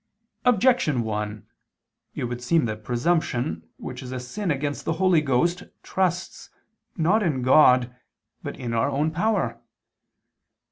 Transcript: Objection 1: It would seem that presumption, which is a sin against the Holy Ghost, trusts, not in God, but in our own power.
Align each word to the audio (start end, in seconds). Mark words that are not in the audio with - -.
Objection 0.45 1.03
1: 1.03 1.45
It 2.15 2.23
would 2.23 2.41
seem 2.41 2.65
that 2.65 2.83
presumption, 2.83 3.69
which 3.77 4.01
is 4.01 4.11
a 4.11 4.19
sin 4.19 4.49
against 4.49 4.83
the 4.83 4.93
Holy 4.93 5.21
Ghost, 5.21 5.61
trusts, 5.83 6.49
not 6.97 7.21
in 7.21 7.43
God, 7.43 7.95
but 8.41 8.57
in 8.57 8.73
our 8.73 8.89
own 8.89 9.11
power. 9.11 9.61